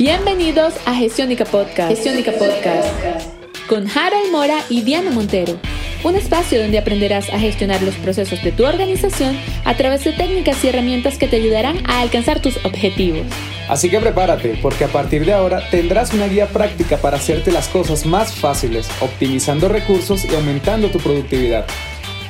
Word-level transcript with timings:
Bienvenidos 0.00 0.72
a 0.86 0.94
Gestiónica 0.94 1.44
Podcast. 1.44 1.90
Gestiónica 1.90 2.32
Podcast. 2.32 2.88
Con 3.68 3.86
Harold 3.86 4.32
Mora 4.32 4.60
y 4.70 4.80
Diana 4.80 5.10
Montero. 5.10 5.58
Un 6.04 6.16
espacio 6.16 6.58
donde 6.62 6.78
aprenderás 6.78 7.28
a 7.28 7.38
gestionar 7.38 7.82
los 7.82 7.94
procesos 7.96 8.42
de 8.42 8.50
tu 8.50 8.64
organización 8.64 9.36
a 9.66 9.76
través 9.76 10.02
de 10.04 10.12
técnicas 10.12 10.64
y 10.64 10.68
herramientas 10.68 11.18
que 11.18 11.28
te 11.28 11.36
ayudarán 11.36 11.86
a 11.86 12.00
alcanzar 12.00 12.40
tus 12.40 12.56
objetivos. 12.64 13.26
Así 13.68 13.90
que 13.90 14.00
prepárate, 14.00 14.58
porque 14.62 14.84
a 14.84 14.88
partir 14.88 15.26
de 15.26 15.34
ahora 15.34 15.68
tendrás 15.70 16.14
una 16.14 16.28
guía 16.28 16.46
práctica 16.46 16.96
para 16.96 17.18
hacerte 17.18 17.52
las 17.52 17.68
cosas 17.68 18.06
más 18.06 18.34
fáciles, 18.34 18.88
optimizando 19.02 19.68
recursos 19.68 20.24
y 20.24 20.34
aumentando 20.34 20.88
tu 20.88 20.98
productividad. 20.98 21.66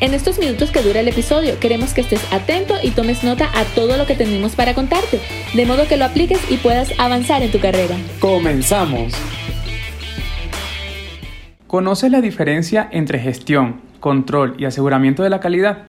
En 0.00 0.14
estos 0.14 0.38
minutos 0.38 0.70
que 0.70 0.80
dura 0.80 1.00
el 1.00 1.08
episodio, 1.08 1.58
queremos 1.58 1.92
que 1.92 2.02
estés 2.02 2.24
atento 2.32 2.74
y 2.80 2.92
tomes 2.92 3.24
nota 3.24 3.50
a 3.52 3.64
todo 3.64 3.96
lo 3.96 4.06
que 4.06 4.14
tenemos 4.14 4.54
para 4.54 4.72
contarte, 4.72 5.18
de 5.54 5.66
modo 5.66 5.88
que 5.88 5.96
lo 5.96 6.04
apliques 6.04 6.38
y 6.48 6.56
puedas 6.56 6.92
avanzar 7.00 7.42
en 7.42 7.50
tu 7.50 7.58
carrera. 7.58 7.96
¡Comenzamos! 8.20 9.12
¿Conoces 11.66 12.12
la 12.12 12.20
diferencia 12.20 12.88
entre 12.92 13.18
gestión, 13.18 13.80
control 13.98 14.54
y 14.56 14.66
aseguramiento 14.66 15.24
de 15.24 15.30
la 15.30 15.40
calidad? 15.40 15.88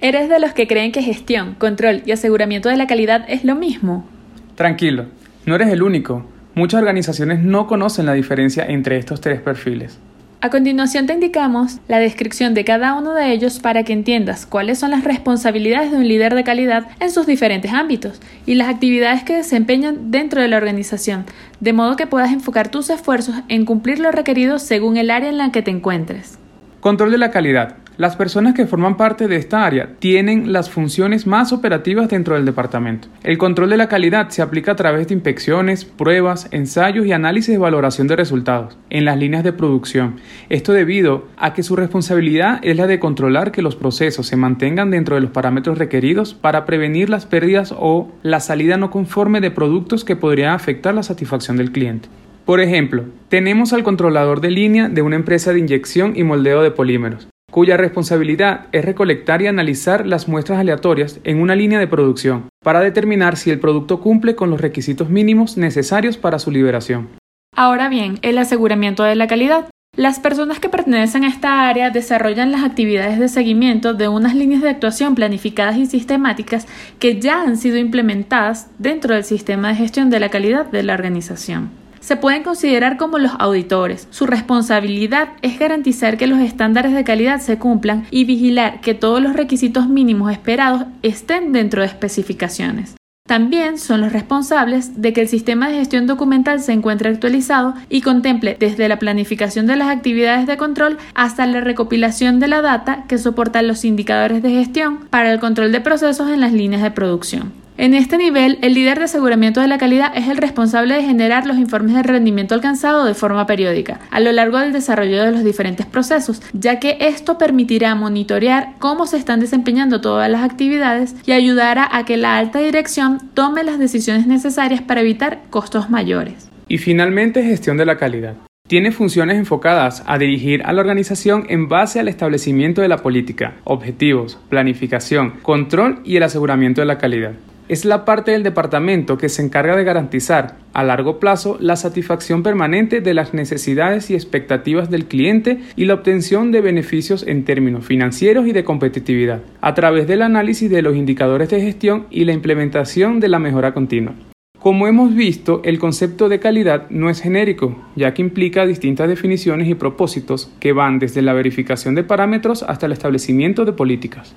¿Eres 0.00 0.28
de 0.28 0.40
los 0.40 0.52
que 0.52 0.66
creen 0.66 0.90
que 0.90 1.02
gestión, 1.02 1.54
control 1.54 2.02
y 2.04 2.10
aseguramiento 2.10 2.68
de 2.68 2.76
la 2.76 2.88
calidad 2.88 3.24
es 3.28 3.44
lo 3.44 3.54
mismo? 3.54 4.08
Tranquilo, 4.56 5.06
no 5.44 5.54
eres 5.54 5.68
el 5.68 5.84
único. 5.84 6.26
Muchas 6.56 6.80
organizaciones 6.80 7.38
no 7.38 7.68
conocen 7.68 8.06
la 8.06 8.12
diferencia 8.12 8.66
entre 8.66 8.96
estos 8.96 9.20
tres 9.20 9.40
perfiles. 9.40 10.00
A 10.42 10.50
continuación 10.50 11.06
te 11.06 11.14
indicamos 11.14 11.78
la 11.88 11.98
descripción 11.98 12.52
de 12.52 12.62
cada 12.62 12.92
uno 12.92 13.14
de 13.14 13.32
ellos 13.32 13.58
para 13.58 13.84
que 13.84 13.94
entiendas 13.94 14.44
cuáles 14.44 14.78
son 14.78 14.90
las 14.90 15.02
responsabilidades 15.02 15.90
de 15.90 15.96
un 15.96 16.06
líder 16.06 16.34
de 16.34 16.44
calidad 16.44 16.88
en 17.00 17.10
sus 17.10 17.26
diferentes 17.26 17.72
ámbitos 17.72 18.20
y 18.44 18.54
las 18.54 18.68
actividades 18.68 19.24
que 19.24 19.34
desempeñan 19.34 20.10
dentro 20.10 20.42
de 20.42 20.48
la 20.48 20.58
organización, 20.58 21.24
de 21.60 21.72
modo 21.72 21.96
que 21.96 22.06
puedas 22.06 22.32
enfocar 22.32 22.68
tus 22.68 22.90
esfuerzos 22.90 23.36
en 23.48 23.64
cumplir 23.64 23.98
lo 23.98 24.12
requerido 24.12 24.58
según 24.58 24.98
el 24.98 25.10
área 25.10 25.30
en 25.30 25.38
la 25.38 25.52
que 25.52 25.62
te 25.62 25.70
encuentres. 25.70 26.38
Control 26.80 27.10
de 27.10 27.18
la 27.18 27.30
calidad. 27.30 27.76
Las 27.98 28.14
personas 28.14 28.52
que 28.52 28.66
forman 28.66 28.98
parte 28.98 29.26
de 29.26 29.36
esta 29.36 29.64
área 29.64 29.94
tienen 29.98 30.52
las 30.52 30.68
funciones 30.68 31.26
más 31.26 31.54
operativas 31.54 32.10
dentro 32.10 32.34
del 32.34 32.44
departamento. 32.44 33.08
El 33.24 33.38
control 33.38 33.70
de 33.70 33.78
la 33.78 33.88
calidad 33.88 34.28
se 34.28 34.42
aplica 34.42 34.72
a 34.72 34.76
través 34.76 35.08
de 35.08 35.14
inspecciones, 35.14 35.86
pruebas, 35.86 36.46
ensayos 36.50 37.06
y 37.06 37.12
análisis 37.12 37.52
de 37.52 37.58
valoración 37.58 38.06
de 38.06 38.16
resultados 38.16 38.76
en 38.90 39.06
las 39.06 39.16
líneas 39.16 39.44
de 39.44 39.54
producción. 39.54 40.16
Esto 40.50 40.74
debido 40.74 41.28
a 41.38 41.54
que 41.54 41.62
su 41.62 41.74
responsabilidad 41.74 42.60
es 42.62 42.76
la 42.76 42.86
de 42.86 43.00
controlar 43.00 43.50
que 43.50 43.62
los 43.62 43.76
procesos 43.76 44.26
se 44.26 44.36
mantengan 44.36 44.90
dentro 44.90 45.14
de 45.14 45.22
los 45.22 45.30
parámetros 45.30 45.78
requeridos 45.78 46.34
para 46.34 46.66
prevenir 46.66 47.08
las 47.08 47.24
pérdidas 47.24 47.74
o 47.74 48.12
la 48.22 48.40
salida 48.40 48.76
no 48.76 48.90
conforme 48.90 49.40
de 49.40 49.50
productos 49.50 50.04
que 50.04 50.16
podrían 50.16 50.52
afectar 50.52 50.94
la 50.94 51.02
satisfacción 51.02 51.56
del 51.56 51.72
cliente. 51.72 52.10
Por 52.44 52.60
ejemplo, 52.60 53.04
tenemos 53.30 53.72
al 53.72 53.84
controlador 53.84 54.42
de 54.42 54.50
línea 54.50 54.90
de 54.90 55.00
una 55.00 55.16
empresa 55.16 55.54
de 55.54 55.60
inyección 55.60 56.12
y 56.14 56.24
moldeo 56.24 56.62
de 56.62 56.70
polímeros 56.70 57.28
cuya 57.56 57.78
responsabilidad 57.78 58.66
es 58.72 58.84
recolectar 58.84 59.40
y 59.40 59.46
analizar 59.46 60.06
las 60.06 60.28
muestras 60.28 60.58
aleatorias 60.58 61.20
en 61.24 61.40
una 61.40 61.54
línea 61.54 61.78
de 61.78 61.86
producción 61.86 62.50
para 62.62 62.80
determinar 62.80 63.38
si 63.38 63.50
el 63.50 63.58
producto 63.58 63.98
cumple 64.00 64.36
con 64.36 64.50
los 64.50 64.60
requisitos 64.60 65.08
mínimos 65.08 65.56
necesarios 65.56 66.18
para 66.18 66.38
su 66.38 66.50
liberación. 66.50 67.08
Ahora 67.56 67.88
bien, 67.88 68.18
el 68.20 68.36
aseguramiento 68.36 69.04
de 69.04 69.14
la 69.14 69.26
calidad. 69.26 69.70
Las 69.96 70.20
personas 70.20 70.60
que 70.60 70.68
pertenecen 70.68 71.24
a 71.24 71.28
esta 71.28 71.66
área 71.66 71.88
desarrollan 71.88 72.52
las 72.52 72.62
actividades 72.62 73.18
de 73.18 73.28
seguimiento 73.28 73.94
de 73.94 74.08
unas 74.08 74.34
líneas 74.34 74.60
de 74.60 74.68
actuación 74.68 75.14
planificadas 75.14 75.78
y 75.78 75.86
sistemáticas 75.86 76.66
que 76.98 77.18
ya 77.22 77.40
han 77.40 77.56
sido 77.56 77.78
implementadas 77.78 78.68
dentro 78.76 79.14
del 79.14 79.24
sistema 79.24 79.68
de 79.68 79.76
gestión 79.76 80.10
de 80.10 80.20
la 80.20 80.28
calidad 80.28 80.66
de 80.66 80.82
la 80.82 80.92
organización 80.92 81.85
se 82.06 82.14
pueden 82.14 82.44
considerar 82.44 82.98
como 82.98 83.18
los 83.18 83.32
auditores. 83.40 84.06
Su 84.10 84.26
responsabilidad 84.26 85.30
es 85.42 85.58
garantizar 85.58 86.16
que 86.16 86.28
los 86.28 86.38
estándares 86.38 86.94
de 86.94 87.02
calidad 87.02 87.40
se 87.40 87.58
cumplan 87.58 88.06
y 88.12 88.24
vigilar 88.24 88.80
que 88.80 88.94
todos 88.94 89.20
los 89.20 89.32
requisitos 89.32 89.88
mínimos 89.88 90.30
esperados 90.30 90.84
estén 91.02 91.50
dentro 91.50 91.82
de 91.82 91.88
especificaciones. 91.88 92.94
También 93.26 93.76
son 93.76 94.02
los 94.02 94.12
responsables 94.12 95.02
de 95.02 95.12
que 95.12 95.22
el 95.22 95.28
sistema 95.28 95.68
de 95.68 95.78
gestión 95.78 96.06
documental 96.06 96.60
se 96.60 96.72
encuentre 96.72 97.08
actualizado 97.08 97.74
y 97.88 98.02
contemple 98.02 98.56
desde 98.60 98.88
la 98.88 99.00
planificación 99.00 99.66
de 99.66 99.74
las 99.74 99.88
actividades 99.88 100.46
de 100.46 100.56
control 100.56 100.98
hasta 101.14 101.44
la 101.46 101.60
recopilación 101.60 102.38
de 102.38 102.46
la 102.46 102.62
data 102.62 103.02
que 103.08 103.18
soportan 103.18 103.66
los 103.66 103.84
indicadores 103.84 104.44
de 104.44 104.50
gestión 104.50 105.08
para 105.10 105.32
el 105.32 105.40
control 105.40 105.72
de 105.72 105.80
procesos 105.80 106.30
en 106.30 106.40
las 106.40 106.52
líneas 106.52 106.82
de 106.82 106.92
producción. 106.92 107.52
En 107.78 107.92
este 107.92 108.16
nivel, 108.16 108.58
el 108.62 108.72
líder 108.72 108.98
de 108.98 109.04
aseguramiento 109.04 109.60
de 109.60 109.68
la 109.68 109.76
calidad 109.76 110.10
es 110.16 110.28
el 110.28 110.38
responsable 110.38 110.94
de 110.94 111.02
generar 111.02 111.46
los 111.46 111.58
informes 111.58 111.94
de 111.94 112.02
rendimiento 112.02 112.54
alcanzado 112.54 113.04
de 113.04 113.12
forma 113.12 113.46
periódica, 113.46 114.00
a 114.10 114.18
lo 114.18 114.32
largo 114.32 114.58
del 114.58 114.72
desarrollo 114.72 115.22
de 115.22 115.30
los 115.30 115.44
diferentes 115.44 115.84
procesos, 115.84 116.40
ya 116.54 116.80
que 116.80 116.96
esto 117.00 117.36
permitirá 117.36 117.94
monitorear 117.94 118.70
cómo 118.78 119.06
se 119.06 119.18
están 119.18 119.40
desempeñando 119.40 120.00
todas 120.00 120.30
las 120.30 120.42
actividades 120.42 121.14
y 121.26 121.32
ayudará 121.32 121.86
a 121.92 122.06
que 122.06 122.16
la 122.16 122.38
alta 122.38 122.60
dirección 122.60 123.18
tome 123.34 123.62
las 123.62 123.78
decisiones 123.78 124.26
necesarias 124.26 124.80
para 124.80 125.02
evitar 125.02 125.42
costos 125.50 125.90
mayores. 125.90 126.48
Y 126.68 126.78
finalmente, 126.78 127.44
gestión 127.44 127.76
de 127.76 127.84
la 127.84 127.98
calidad. 127.98 128.36
Tiene 128.66 128.90
funciones 128.90 129.36
enfocadas 129.36 130.02
a 130.06 130.16
dirigir 130.16 130.62
a 130.64 130.72
la 130.72 130.80
organización 130.80 131.44
en 131.50 131.68
base 131.68 132.00
al 132.00 132.08
establecimiento 132.08 132.80
de 132.80 132.88
la 132.88 132.96
política, 132.96 133.56
objetivos, 133.64 134.38
planificación, 134.48 135.32
control 135.42 136.00
y 136.04 136.16
el 136.16 136.22
aseguramiento 136.22 136.80
de 136.80 136.86
la 136.86 136.96
calidad 136.96 137.32
es 137.68 137.84
la 137.84 138.04
parte 138.04 138.32
del 138.32 138.42
departamento 138.42 139.18
que 139.18 139.28
se 139.28 139.42
encarga 139.42 139.76
de 139.76 139.84
garantizar 139.84 140.56
a 140.72 140.84
largo 140.84 141.18
plazo 141.18 141.56
la 141.60 141.76
satisfacción 141.76 142.42
permanente 142.42 143.00
de 143.00 143.14
las 143.14 143.34
necesidades 143.34 144.10
y 144.10 144.14
expectativas 144.14 144.90
del 144.90 145.06
cliente 145.06 145.60
y 145.74 145.86
la 145.86 145.94
obtención 145.94 146.52
de 146.52 146.60
beneficios 146.60 147.26
en 147.26 147.44
términos 147.44 147.84
financieros 147.84 148.46
y 148.46 148.52
de 148.52 148.64
competitividad, 148.64 149.40
a 149.60 149.74
través 149.74 150.06
del 150.06 150.22
análisis 150.22 150.70
de 150.70 150.82
los 150.82 150.96
indicadores 150.96 151.50
de 151.50 151.60
gestión 151.60 152.06
y 152.10 152.24
la 152.24 152.32
implementación 152.32 153.20
de 153.20 153.28
la 153.28 153.38
mejora 153.38 153.74
continua. 153.74 154.14
Como 154.58 154.88
hemos 154.88 155.14
visto, 155.14 155.60
el 155.64 155.78
concepto 155.78 156.28
de 156.28 156.40
calidad 156.40 156.90
no 156.90 157.08
es 157.08 157.20
genérico, 157.20 157.76
ya 157.94 158.14
que 158.14 158.22
implica 158.22 158.66
distintas 158.66 159.08
definiciones 159.08 159.68
y 159.68 159.74
propósitos 159.74 160.50
que 160.58 160.72
van 160.72 160.98
desde 160.98 161.22
la 161.22 161.34
verificación 161.34 161.94
de 161.94 162.02
parámetros 162.02 162.64
hasta 162.64 162.86
el 162.86 162.92
establecimiento 162.92 163.64
de 163.64 163.72
políticas. 163.72 164.34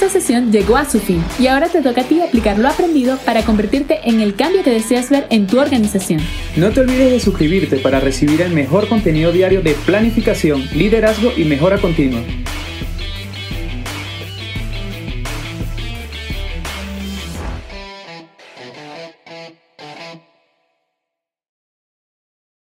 Esta 0.00 0.10
sesión 0.10 0.52
llegó 0.52 0.76
a 0.76 0.88
su 0.88 1.00
fin 1.00 1.24
y 1.40 1.48
ahora 1.48 1.68
te 1.68 1.82
toca 1.82 2.02
a 2.02 2.04
ti 2.04 2.20
aplicar 2.20 2.56
lo 2.56 2.68
aprendido 2.68 3.18
para 3.26 3.42
convertirte 3.44 3.98
en 4.04 4.20
el 4.20 4.36
cambio 4.36 4.62
que 4.62 4.70
deseas 4.70 5.10
ver 5.10 5.26
en 5.30 5.48
tu 5.48 5.58
organización. 5.58 6.20
No 6.54 6.70
te 6.70 6.82
olvides 6.82 7.10
de 7.10 7.18
suscribirte 7.18 7.78
para 7.78 7.98
recibir 7.98 8.42
el 8.42 8.52
mejor 8.52 8.88
contenido 8.88 9.32
diario 9.32 9.60
de 9.60 9.72
planificación, 9.72 10.62
liderazgo 10.72 11.32
y 11.36 11.42
mejora 11.42 11.78
continua. 11.78 12.20